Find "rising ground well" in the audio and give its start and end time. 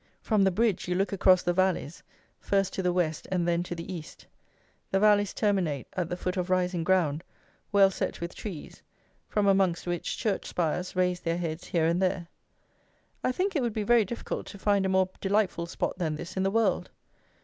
6.49-7.91